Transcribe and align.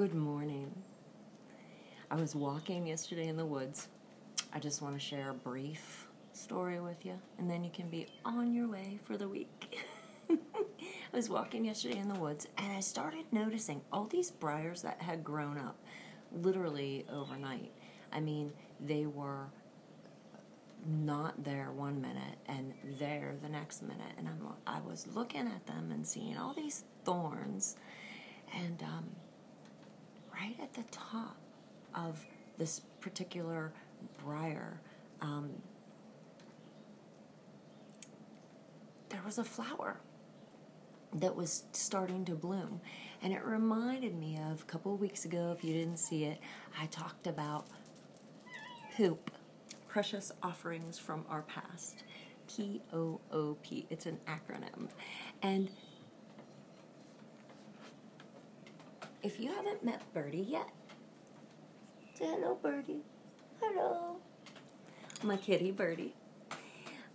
Good 0.00 0.14
morning. 0.14 0.72
I 2.10 2.14
was 2.14 2.34
walking 2.34 2.86
yesterday 2.86 3.28
in 3.28 3.36
the 3.36 3.44
woods. 3.44 3.88
I 4.50 4.58
just 4.58 4.80
want 4.80 4.94
to 4.94 4.98
share 4.98 5.28
a 5.28 5.34
brief 5.34 6.08
story 6.32 6.80
with 6.80 7.04
you, 7.04 7.18
and 7.36 7.50
then 7.50 7.62
you 7.62 7.70
can 7.70 7.90
be 7.90 8.06
on 8.24 8.54
your 8.54 8.66
way 8.66 8.98
for 9.04 9.18
the 9.18 9.28
week. 9.28 9.84
I 10.30 10.36
was 11.12 11.28
walking 11.28 11.66
yesterday 11.66 11.98
in 11.98 12.08
the 12.08 12.18
woods, 12.18 12.48
and 12.56 12.72
I 12.72 12.80
started 12.80 13.26
noticing 13.30 13.82
all 13.92 14.06
these 14.06 14.30
briars 14.30 14.80
that 14.80 15.02
had 15.02 15.22
grown 15.22 15.58
up 15.58 15.76
literally 16.32 17.04
overnight. 17.12 17.70
I 18.10 18.20
mean, 18.20 18.54
they 18.80 19.04
were 19.04 19.48
not 20.86 21.44
there 21.44 21.72
one 21.72 22.00
minute 22.00 22.38
and 22.46 22.72
there 22.98 23.34
the 23.42 23.50
next 23.50 23.82
minute, 23.82 24.14
and 24.16 24.26
I'm 24.26 24.40
I 24.66 24.80
was 24.80 25.06
looking 25.14 25.46
at 25.46 25.66
them 25.66 25.90
and 25.92 26.06
seeing 26.06 26.38
all 26.38 26.54
these 26.54 26.84
thorns, 27.04 27.76
and 28.54 28.82
um, 28.82 29.04
right 30.40 30.56
at 30.62 30.72
the 30.74 30.84
top 30.90 31.36
of 31.94 32.24
this 32.58 32.80
particular 33.00 33.72
briar, 34.24 34.80
um, 35.20 35.50
there 39.08 39.20
was 39.24 39.38
a 39.38 39.44
flower 39.44 39.96
that 41.14 41.34
was 41.34 41.64
starting 41.72 42.24
to 42.24 42.32
bloom. 42.32 42.80
And 43.22 43.32
it 43.32 43.44
reminded 43.44 44.16
me 44.18 44.38
of 44.50 44.62
a 44.62 44.64
couple 44.64 44.94
of 44.94 45.00
weeks 45.00 45.24
ago, 45.24 45.54
if 45.56 45.64
you 45.64 45.72
didn't 45.72 45.98
see 45.98 46.24
it, 46.24 46.38
I 46.80 46.86
talked 46.86 47.26
about 47.26 47.66
poop, 48.96 49.30
precious 49.88 50.32
offerings 50.42 50.98
from 50.98 51.24
our 51.28 51.42
past. 51.42 52.04
P 52.48 52.82
O 52.92 53.20
O 53.30 53.56
P. 53.62 53.86
It's 53.90 54.06
an 54.06 54.18
acronym. 54.26 54.88
And 55.42 55.70
if 59.22 59.38
you 59.38 59.52
haven't 59.52 59.84
met 59.84 60.00
Birdie 60.12 60.46
yet, 60.48 60.68
say 62.14 62.26
hello, 62.26 62.58
Birdie. 62.62 63.02
Hello. 63.60 64.16
My 65.22 65.36
kitty, 65.36 65.70
Birdie. 65.70 66.14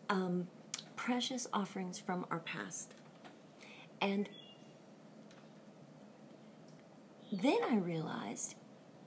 Um, 0.09 0.47
precious 0.95 1.47
offerings 1.53 1.97
from 1.99 2.25
our 2.29 2.39
past. 2.39 2.93
And 4.01 4.29
then 7.31 7.57
I 7.69 7.77
realized 7.77 8.55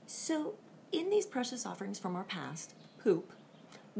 so, 0.05 0.55
in 0.91 1.09
these 1.09 1.25
precious 1.25 1.65
offerings 1.65 1.99
from 1.99 2.15
our 2.15 2.23
past, 2.23 2.73
poop 3.01 3.31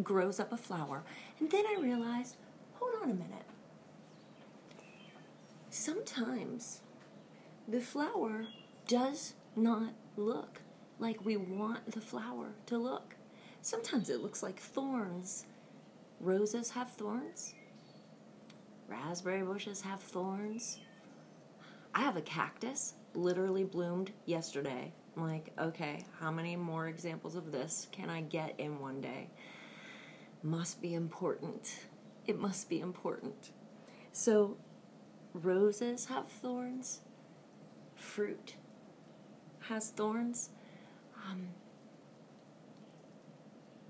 grows 0.02 0.40
up 0.40 0.52
a 0.52 0.58
flower. 0.58 1.04
And 1.40 1.50
then 1.52 1.66
I 1.66 1.80
realized 1.80 2.36
hold 2.74 2.96
on 3.02 3.12
a 3.12 3.14
minute. 3.14 3.46
Sometimes 5.70 6.82
the 7.68 7.80
flower 7.80 8.48
does 8.90 9.36
not 9.56 9.94
look 10.18 10.62
like 10.98 11.24
we 11.24 11.38
want 11.38 11.92
the 11.92 12.02
flower 12.02 12.56
to 12.66 12.76
look. 12.76 13.16
Sometimes 13.62 14.10
it 14.10 14.20
looks 14.20 14.42
like 14.42 14.60
thorns. 14.60 15.46
Roses 16.20 16.72
have 16.72 16.90
thorns. 16.94 17.54
Raspberry 18.88 19.44
bushes 19.44 19.82
have 19.82 20.02
thorns. 20.02 20.80
I 21.94 22.00
have 22.00 22.18
a 22.18 22.22
cactus, 22.22 22.96
literally 23.14 23.64
bloomed 23.64 24.12
yesterday. 24.26 24.92
I'm 25.16 25.22
like, 25.22 25.52
okay, 25.60 26.04
how 26.20 26.32
many 26.32 26.56
more 26.56 26.88
examples 26.88 27.36
of 27.36 27.52
this 27.52 27.88
can 27.92 28.10
I 28.10 28.22
get 28.22 28.56
in 28.60 28.80
one 28.80 29.02
day? 29.02 29.30
Must 30.42 30.82
be 30.82 30.96
important. 30.96 31.76
It 32.26 32.40
must 32.40 32.68
be 32.68 32.80
important. 32.80 33.52
So, 34.14 34.58
roses 35.36 36.06
have 36.06 36.28
thorns, 36.28 37.02
fruit 37.96 38.56
has 39.70 39.90
thorns. 39.92 40.50
Um, 41.30 41.50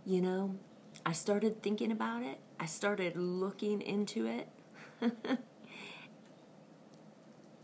you 0.06 0.22
know, 0.22 0.56
I 1.06 1.14
started 1.14 1.64
thinking 1.64 1.92
about 1.92 2.22
it, 2.22 2.38
I 2.60 2.66
started 2.66 3.16
looking 3.16 3.82
into 3.82 4.28
it. 4.28 4.50
and 5.02 5.14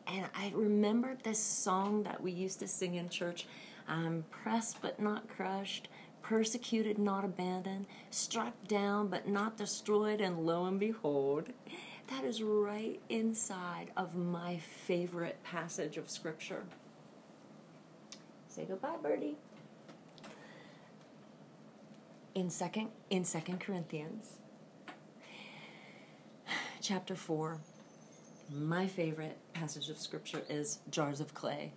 I 0.08 0.52
remembered 0.56 1.24
this 1.24 1.40
song 1.40 2.04
that 2.04 2.22
we 2.22 2.32
used 2.32 2.60
to 2.60 2.68
sing 2.68 2.96
in 2.96 3.10
church 3.10 3.48
I'm 3.88 4.24
pressed 4.32 4.82
but 4.82 5.00
not 5.00 5.28
crushed, 5.28 5.90
persecuted, 6.24 6.98
not 6.98 7.24
abandoned, 7.26 7.86
struck 8.10 8.54
down 8.68 9.10
but 9.10 9.28
not 9.28 9.58
destroyed, 9.58 10.22
and 10.22 10.46
lo 10.46 10.66
and 10.66 10.80
behold, 10.80 11.50
that 12.08 12.24
is 12.24 12.42
right 12.42 13.00
inside 13.10 13.92
of 13.98 14.16
my 14.16 14.58
favorite 14.58 15.44
passage 15.44 15.98
of 15.98 16.10
Scripture. 16.10 16.64
Say 18.56 18.64
goodbye, 18.64 18.96
Birdie. 19.04 19.36
In 22.36 22.50
second 22.50 22.88
in 23.10 23.26
Second 23.26 23.60
Corinthians, 23.60 24.38
chapter 26.82 27.16
four, 27.16 27.60
my 28.50 28.88
favorite 28.88 29.38
passage 29.52 29.90
of 29.90 29.98
scripture 29.98 30.42
is 30.50 30.80
jars 30.90 31.20
of 31.20 31.34
clay. 31.34 31.74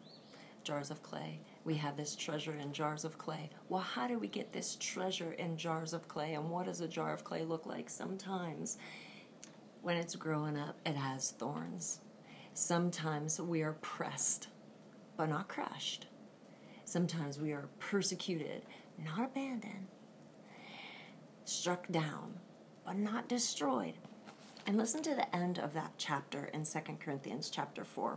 Jars 0.62 0.93
of 0.93 1.03
clay. 1.03 1.41
We 1.65 1.75
have 1.75 1.97
this 1.97 2.15
treasure 2.15 2.55
in 2.55 2.72
jars 2.72 3.05
of 3.05 3.19
clay. 3.19 3.50
Well, 3.69 3.81
how 3.81 4.06
do 4.06 4.16
we 4.16 4.28
get 4.28 4.53
this 4.53 4.77
treasure 4.77 5.33
in 5.33 5.56
jars 5.56 5.93
of 5.93 6.06
clay? 6.06 6.34
And 6.34 6.49
what 6.49 6.66
does 6.66 6.81
a 6.81 6.87
jar 6.87 7.12
of 7.12 7.25
clay 7.25 7.43
look 7.43 7.66
like? 7.66 7.91
Sometimes 7.91 8.78
when 9.83 9.97
it's 9.97 10.15
growing 10.15 10.56
up, 10.56 10.77
it 10.87 10.95
has 10.95 11.33
thorns. 11.33 11.99
Sometimes 12.55 13.41
we 13.41 13.62
are 13.62 13.72
pressed, 13.72 14.47
but 15.16 15.28
not 15.28 15.49
crushed. 15.49 16.06
Sometimes 16.88 17.38
we 17.38 17.53
are 17.53 17.69
persecuted, 17.81 18.62
not 19.04 19.22
abandoned, 19.22 19.88
struck 21.44 21.87
down, 21.88 22.41
but 22.87 22.97
not 22.97 23.28
destroyed. 23.28 23.93
And 24.66 24.78
listen 24.78 25.03
to 25.03 25.15
the 25.15 25.37
end 25.37 25.59
of 25.59 25.75
that 25.75 25.93
chapter 25.98 26.47
in 26.47 26.65
2 26.65 26.78
Corinthians 26.98 27.50
chapter 27.50 27.84
4. 27.84 28.16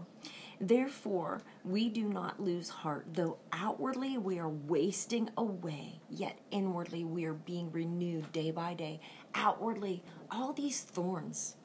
Therefore, 0.61 1.41
we 1.65 1.89
do 1.89 2.07
not 2.07 2.41
lose 2.41 2.69
heart, 2.69 3.07
though 3.11 3.39
outwardly 3.51 4.17
we 4.17 4.39
are 4.39 4.47
wasting 4.47 5.29
away, 5.35 5.99
yet 6.09 6.39
inwardly 6.49 7.03
we 7.03 7.25
are 7.25 7.33
being 7.33 7.73
renewed 7.73 8.31
day 8.31 8.51
by 8.51 8.73
day. 8.73 9.01
Outwardly, 9.35 10.01
all 10.31 10.53
these 10.53 10.79
thorns. 10.79 11.57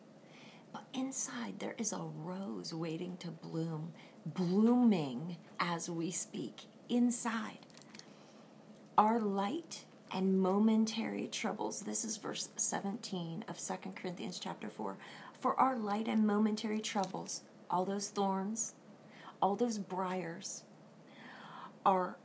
But 0.73 0.89
inside, 0.93 1.61
there 1.61 1.77
is 1.79 1.93
a 1.93 2.01
rose 2.17 2.75
waiting 2.75 3.17
to 3.19 3.31
bloom, 3.31 3.93
blooming 4.27 5.37
as 5.61 5.89
we 5.89 6.11
speak, 6.11 6.63
inside. 6.89 7.59
Our 8.99 9.21
light 9.21 9.85
and 10.13 10.41
momentary 10.41 11.27
troubles. 11.27 11.81
This 11.81 12.05
is 12.05 12.17
verse 12.17 12.49
17 12.57 13.45
of 13.49 13.59
2 13.59 13.75
Corinthians 13.95 14.39
chapter 14.39 14.69
4. 14.69 14.97
For 15.39 15.59
our 15.61 15.77
light 15.77 16.09
and 16.09 16.27
momentary 16.27 16.81
troubles, 16.81 17.43
all 17.71 17.85
those 17.85 18.09
thorns, 18.09 18.75
all 19.43 19.57
those 19.57 19.79
briars, 19.79 20.63
are 21.85 22.17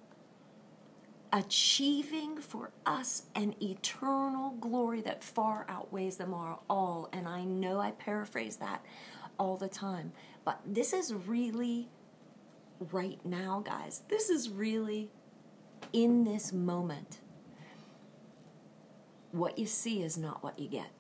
achieving 1.34 2.38
for 2.38 2.72
us 2.86 3.24
an 3.36 3.56
eternal 3.62 4.52
glory 4.60 5.02
that 5.02 5.24
far 5.24 5.66
outweighs 5.70 6.18
them 6.18 6.34
all. 6.34 7.10
And 7.14 7.28
I 7.28 7.44
know 7.44 7.80
I 7.80 7.92
paraphrase 7.92 8.58
that 8.58 8.86
all 9.38 9.58
the 9.58 9.70
time, 9.70 10.12
but 10.46 10.60
this 10.66 10.94
is 10.94 11.14
really 11.14 11.90
right 12.92 13.24
now, 13.26 13.62
guys. 13.66 14.02
This 14.10 14.30
is 14.30 14.50
really 14.50 15.10
in 15.94 16.24
this 16.24 16.52
moment 16.52 17.20
what 19.32 19.58
you 19.58 19.66
see 19.66 20.04
is 20.04 20.18
not 20.18 20.44
what 20.44 20.60
you 20.60 20.68
get. 20.68 20.92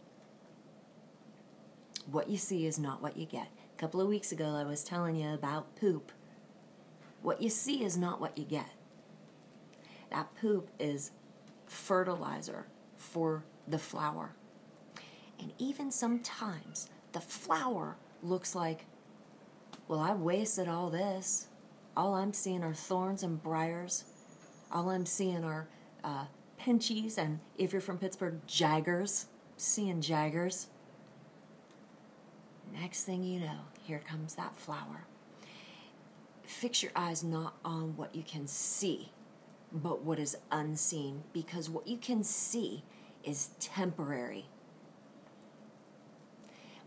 What 2.09 2.29
you 2.29 2.37
see 2.37 2.65
is 2.65 2.79
not 2.79 3.01
what 3.01 3.17
you 3.17 3.25
get. 3.25 3.47
A 3.75 3.79
couple 3.79 4.01
of 4.01 4.07
weeks 4.07 4.31
ago, 4.31 4.55
I 4.55 4.63
was 4.63 4.83
telling 4.83 5.15
you 5.15 5.33
about 5.33 5.75
poop. 5.75 6.11
What 7.21 7.41
you 7.41 7.49
see 7.49 7.83
is 7.83 7.97
not 7.97 8.19
what 8.19 8.37
you 8.37 8.45
get. 8.45 8.69
That 10.09 10.33
poop 10.39 10.69
is 10.79 11.11
fertilizer 11.67 12.67
for 12.97 13.43
the 13.67 13.77
flower. 13.77 14.33
And 15.39 15.53
even 15.57 15.91
sometimes 15.91 16.89
the 17.11 17.21
flower 17.21 17.97
looks 18.23 18.55
like, 18.55 18.85
well, 19.87 19.99
I 19.99 20.13
wasted 20.13 20.67
all 20.67 20.89
this. 20.89 21.47
All 21.95 22.15
I'm 22.15 22.33
seeing 22.33 22.63
are 22.63 22.73
thorns 22.73 23.23
and 23.23 23.41
briars. 23.41 24.05
All 24.71 24.89
I'm 24.89 25.05
seeing 25.05 25.43
are 25.43 25.67
uh, 26.03 26.25
pinchies, 26.59 27.17
and 27.17 27.39
if 27.57 27.73
you're 27.73 27.81
from 27.81 27.97
Pittsburgh, 27.97 28.39
jaggers, 28.47 29.25
seeing 29.57 30.01
jaggers. 30.01 30.67
Next 32.73 33.03
thing 33.03 33.23
you 33.23 33.41
know, 33.41 33.59
here 33.83 33.99
comes 33.99 34.35
that 34.35 34.55
flower. 34.57 35.05
Fix 36.43 36.81
your 36.81 36.93
eyes 36.95 37.23
not 37.23 37.55
on 37.65 37.97
what 37.97 38.15
you 38.15 38.23
can 38.23 38.47
see, 38.47 39.11
but 39.73 40.03
what 40.03 40.19
is 40.19 40.37
unseen, 40.51 41.23
because 41.33 41.69
what 41.69 41.87
you 41.87 41.97
can 41.97 42.23
see 42.23 42.83
is 43.23 43.51
temporary. 43.59 44.45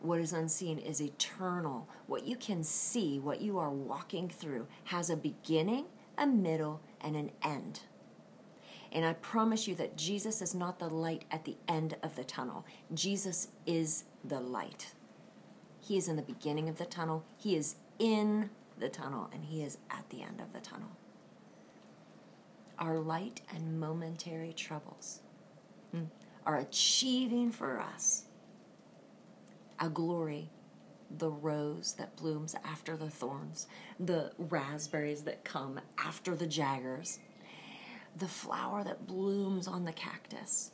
What 0.04 0.20
is 0.20 0.34
unseen 0.34 0.78
is 0.78 1.00
eternal. 1.00 1.88
What 2.06 2.26
you 2.26 2.36
can 2.36 2.62
see, 2.62 3.18
what 3.18 3.40
you 3.40 3.58
are 3.58 3.70
walking 3.70 4.28
through, 4.28 4.66
has 4.84 5.08
a 5.08 5.16
beginning, 5.16 5.86
a 6.18 6.26
middle, 6.26 6.82
and 7.00 7.16
an 7.16 7.30
end. 7.42 7.80
And 8.92 9.06
I 9.06 9.14
promise 9.14 9.66
you 9.66 9.74
that 9.76 9.96
Jesus 9.96 10.42
is 10.42 10.54
not 10.54 10.78
the 10.78 10.90
light 10.90 11.24
at 11.30 11.46
the 11.46 11.56
end 11.66 11.96
of 12.02 12.16
the 12.16 12.22
tunnel. 12.22 12.66
Jesus 12.92 13.48
is 13.64 14.04
the 14.22 14.40
light. 14.40 14.92
He 15.80 15.96
is 15.96 16.06
in 16.06 16.16
the 16.16 16.22
beginning 16.22 16.68
of 16.68 16.76
the 16.76 16.84
tunnel, 16.84 17.24
He 17.38 17.56
is 17.56 17.76
in 17.98 18.50
the 18.78 18.90
tunnel, 18.90 19.30
and 19.32 19.46
He 19.46 19.62
is 19.62 19.78
at 19.90 20.10
the 20.10 20.20
end 20.20 20.38
of 20.38 20.52
the 20.52 20.60
tunnel. 20.60 20.90
Our 22.78 22.98
light 22.98 23.40
and 23.54 23.80
momentary 23.80 24.52
troubles 24.52 25.20
hmm, 25.92 26.04
are 26.44 26.58
achieving 26.58 27.50
for 27.50 27.80
us 27.80 28.26
a 29.78 29.88
glory 29.88 30.50
the 31.18 31.30
rose 31.30 31.94
that 31.98 32.16
blooms 32.16 32.54
after 32.64 32.96
the 32.96 33.10
thorns, 33.10 33.66
the 34.00 34.32
raspberries 34.38 35.22
that 35.22 35.44
come 35.44 35.80
after 35.98 36.34
the 36.34 36.46
jaggers, 36.46 37.18
the 38.16 38.28
flower 38.28 38.84
that 38.84 39.06
blooms 39.06 39.66
on 39.66 39.84
the 39.84 39.92
cactus. 39.92 40.70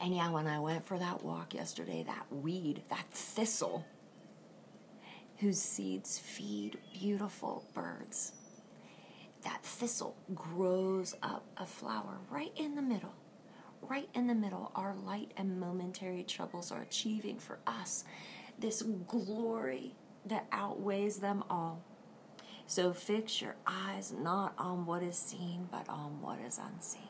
And 0.00 0.14
yeah, 0.14 0.30
when 0.30 0.46
I 0.46 0.60
went 0.60 0.84
for 0.84 0.98
that 0.98 1.22
walk 1.22 1.54
yesterday, 1.54 2.04
that 2.06 2.26
weed, 2.30 2.82
that 2.90 3.06
thistle, 3.10 3.86
whose 5.38 5.60
seeds 5.60 6.18
feed 6.18 6.78
beautiful 6.92 7.68
birds, 7.74 8.32
that 9.44 9.62
thistle 9.62 10.16
grows 10.34 11.14
up 11.22 11.46
a 11.56 11.66
flower 11.66 12.18
right 12.30 12.52
in 12.56 12.74
the 12.74 12.82
middle. 12.82 13.14
Right 13.88 14.08
in 14.14 14.26
the 14.26 14.34
middle, 14.34 14.72
our 14.74 14.94
light 14.94 15.32
and 15.36 15.60
momentary 15.60 16.22
troubles 16.22 16.72
are 16.72 16.82
achieving 16.82 17.38
for 17.38 17.58
us 17.66 18.04
this 18.58 18.82
glory 18.82 19.94
that 20.24 20.46
outweighs 20.52 21.18
them 21.18 21.44
all. 21.50 21.82
So 22.66 22.92
fix 22.92 23.42
your 23.42 23.56
eyes 23.66 24.12
not 24.12 24.54
on 24.56 24.86
what 24.86 25.02
is 25.02 25.16
seen, 25.16 25.68
but 25.70 25.88
on 25.88 26.20
what 26.22 26.38
is 26.40 26.58
unseen. 26.58 27.02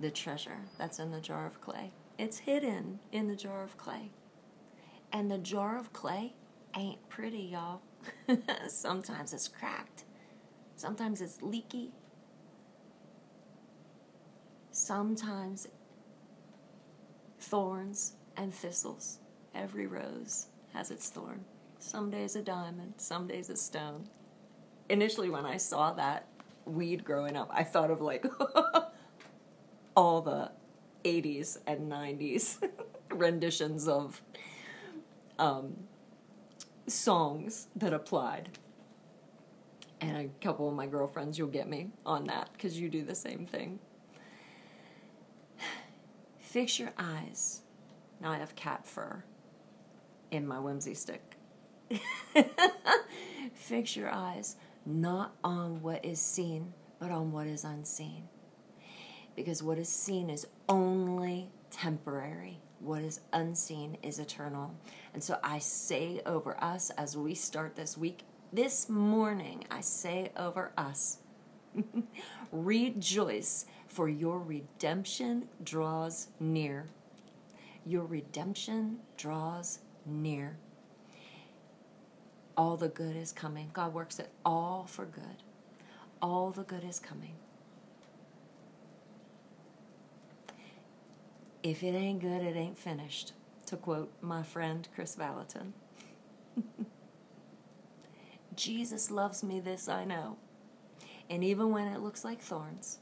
The 0.00 0.10
treasure 0.10 0.58
that's 0.76 0.98
in 0.98 1.10
the 1.10 1.20
jar 1.20 1.46
of 1.46 1.60
clay, 1.60 1.92
it's 2.18 2.40
hidden 2.40 3.00
in 3.10 3.28
the 3.28 3.36
jar 3.36 3.62
of 3.64 3.76
clay. 3.78 4.10
And 5.12 5.30
the 5.30 5.38
jar 5.38 5.78
of 5.78 5.92
clay 5.92 6.34
ain't 6.76 7.08
pretty, 7.08 7.50
y'all. 7.52 7.80
Sometimes 8.68 9.32
it's 9.32 9.48
cracked, 9.48 10.04
sometimes 10.76 11.20
it's 11.20 11.42
leaky, 11.42 11.92
sometimes 14.88 15.68
thorns 17.38 18.14
and 18.38 18.54
thistles 18.54 19.18
Every 19.54 19.86
rose 19.86 20.46
has 20.72 20.90
its 20.90 21.10
thorn. 21.10 21.44
Some 21.78 22.10
days 22.10 22.36
a 22.36 22.42
diamond, 22.42 22.94
some 22.96 23.26
days 23.26 23.50
a 23.50 23.56
stone. 23.56 24.08
Initially, 24.88 25.30
when 25.30 25.44
I 25.44 25.56
saw 25.56 25.92
that 25.94 26.28
weed 26.64 27.04
growing 27.04 27.36
up, 27.36 27.50
I 27.52 27.64
thought 27.64 27.90
of 27.90 28.00
like 28.00 28.24
all 29.96 30.22
the 30.22 30.52
80s 31.04 31.58
and 31.66 31.90
90s 31.90 32.62
renditions 33.10 33.88
of 33.88 34.22
um, 35.38 35.76
songs 36.86 37.66
that 37.76 37.92
applied. 37.92 38.50
And 40.00 40.16
a 40.16 40.28
couple 40.44 40.68
of 40.68 40.74
my 40.74 40.86
girlfriends, 40.86 41.36
you'll 41.36 41.48
get 41.48 41.68
me 41.68 41.90
on 42.06 42.24
that 42.24 42.50
because 42.52 42.78
you 42.78 42.88
do 42.88 43.02
the 43.02 43.16
same 43.16 43.44
thing. 43.44 43.80
Fix 46.48 46.78
your 46.78 46.94
eyes. 46.96 47.60
Now 48.22 48.30
I 48.30 48.38
have 48.38 48.56
cat 48.56 48.86
fur 48.86 49.22
in 50.30 50.46
my 50.46 50.58
whimsy 50.58 50.94
stick. 50.94 51.36
Fix 53.52 53.94
your 53.94 54.08
eyes 54.08 54.56
not 54.86 55.34
on 55.44 55.82
what 55.82 56.02
is 56.02 56.18
seen, 56.18 56.72
but 56.98 57.10
on 57.10 57.32
what 57.32 57.46
is 57.46 57.64
unseen. 57.64 58.28
Because 59.36 59.62
what 59.62 59.76
is 59.76 59.90
seen 59.90 60.30
is 60.30 60.46
only 60.70 61.50
temporary. 61.70 62.60
What 62.80 63.02
is 63.02 63.20
unseen 63.34 63.98
is 64.02 64.18
eternal. 64.18 64.74
And 65.12 65.22
so 65.22 65.38
I 65.44 65.58
say 65.58 66.22
over 66.24 66.56
us 66.64 66.88
as 66.96 67.14
we 67.14 67.34
start 67.34 67.76
this 67.76 67.98
week, 67.98 68.22
this 68.54 68.88
morning, 68.88 69.64
I 69.70 69.82
say 69.82 70.32
over 70.34 70.72
us, 70.78 71.18
rejoice, 72.52 73.66
for 73.88 74.08
your 74.08 74.38
redemption 74.38 75.48
draws 75.64 76.28
near. 76.38 76.86
Your 77.84 78.04
redemption 78.04 78.98
draws 79.16 79.80
near. 80.06 80.58
All 82.56 82.76
the 82.76 82.88
good 82.88 83.16
is 83.16 83.32
coming. 83.32 83.70
God 83.72 83.94
works 83.94 84.18
it 84.18 84.30
all 84.44 84.86
for 84.86 85.06
good. 85.06 85.42
All 86.20 86.50
the 86.50 86.64
good 86.64 86.84
is 86.84 86.98
coming. 86.98 87.34
If 91.62 91.82
it 91.82 91.94
ain't 91.94 92.20
good, 92.20 92.42
it 92.42 92.56
ain't 92.56 92.78
finished, 92.78 93.32
to 93.66 93.76
quote 93.76 94.12
my 94.20 94.42
friend 94.42 94.88
Kris 94.94 95.16
Vallotton. 95.16 95.72
Jesus 98.54 99.10
loves 99.10 99.42
me, 99.42 99.60
this 99.60 99.88
I 99.88 100.04
know. 100.04 100.36
And 101.30 101.44
even 101.44 101.70
when 101.70 101.86
it 101.86 102.00
looks 102.00 102.24
like 102.24 102.40
thorns, 102.40 102.98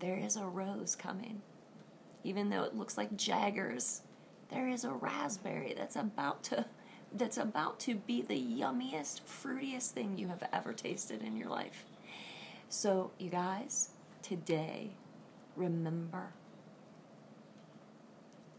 there 0.00 0.16
is 0.16 0.36
a 0.36 0.44
rose 0.44 0.96
coming. 0.96 1.42
Even 2.24 2.50
though 2.50 2.64
it 2.64 2.76
looks 2.76 2.96
like 2.96 3.16
jaggers, 3.16 4.02
there 4.50 4.68
is 4.68 4.84
a 4.84 4.92
raspberry 4.92 5.74
that's 5.76 5.96
about 5.96 6.42
to 6.44 6.66
that's 7.12 7.38
about 7.38 7.80
to 7.80 7.94
be 7.94 8.20
the 8.20 8.38
yummiest, 8.38 9.22
fruitiest 9.22 9.92
thing 9.92 10.18
you 10.18 10.28
have 10.28 10.42
ever 10.52 10.74
tasted 10.74 11.22
in 11.22 11.38
your 11.38 11.48
life. 11.48 11.86
So, 12.68 13.12
you 13.18 13.30
guys, 13.30 13.92
today, 14.22 14.90
remember 15.56 16.34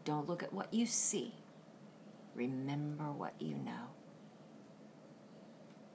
don't 0.09 0.27
look 0.27 0.41
at 0.41 0.51
what 0.51 0.73
you 0.73 0.87
see. 0.87 1.35
Remember 2.33 3.11
what 3.11 3.33
you 3.37 3.55
know. 3.55 3.91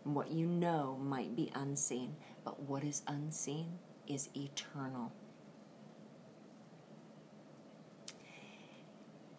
What 0.05 0.31
you 0.31 0.46
know 0.46 0.96
might 1.02 1.35
be 1.35 1.50
unseen, 1.52 2.14
but 2.44 2.62
what 2.62 2.85
is 2.85 3.02
unseen 3.08 3.79
is 4.06 4.29
eternal. 4.37 5.11